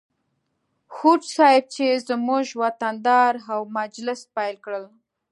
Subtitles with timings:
[0.95, 4.73] هوډ صیب چې زموږ وطن دار و مجلس پیل کړ.